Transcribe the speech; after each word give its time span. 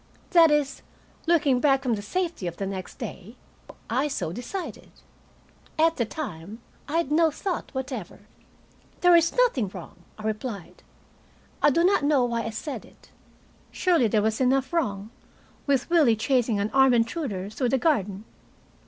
That 0.31 0.49
is, 0.49 0.81
looking 1.27 1.59
back 1.59 1.83
from 1.83 1.93
the 1.93 2.01
safety 2.01 2.47
of 2.47 2.57
the 2.57 2.65
next 2.65 2.95
day, 2.97 3.35
I 3.87 4.07
so 4.07 4.33
decided. 4.33 4.89
At 5.77 5.97
the 5.97 6.05
time 6.05 6.57
I 6.87 6.97
had 6.97 7.11
no 7.11 7.29
thought 7.29 7.69
whatever. 7.75 8.21
"There 9.01 9.15
is 9.15 9.31
nothing 9.31 9.69
wrong," 9.69 9.97
I 10.17 10.23
replied. 10.23 10.81
I 11.61 11.69
do 11.69 11.83
not 11.83 12.01
know 12.03 12.25
why 12.25 12.41
I 12.45 12.49
said 12.49 12.83
it. 12.83 13.11
Surely 13.69 14.07
there 14.07 14.23
was 14.23 14.41
enough 14.41 14.73
wrong, 14.73 15.11
with 15.67 15.87
Willie 15.91 16.15
chasing 16.15 16.59
an 16.59 16.71
armed 16.73 16.95
intruder 16.95 17.51
through 17.51 17.69
the 17.69 17.77
garden. 17.77 18.25